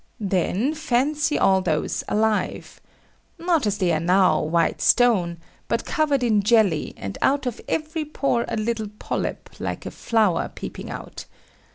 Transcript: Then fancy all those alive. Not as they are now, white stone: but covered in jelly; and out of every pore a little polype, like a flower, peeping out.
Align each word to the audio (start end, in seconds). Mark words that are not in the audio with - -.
Then 0.19 0.73
fancy 0.73 1.37
all 1.37 1.61
those 1.61 2.03
alive. 2.09 2.81
Not 3.37 3.67
as 3.67 3.77
they 3.77 3.91
are 3.91 3.99
now, 3.99 4.41
white 4.41 4.81
stone: 4.81 5.37
but 5.67 5.85
covered 5.85 6.23
in 6.23 6.41
jelly; 6.41 6.95
and 6.97 7.19
out 7.21 7.45
of 7.45 7.61
every 7.69 8.05
pore 8.05 8.45
a 8.47 8.57
little 8.57 8.87
polype, 8.97 9.51
like 9.59 9.85
a 9.85 9.91
flower, 9.91 10.51
peeping 10.55 10.89
out. 10.89 11.25